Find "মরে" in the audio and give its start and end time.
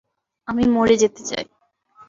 0.67-0.95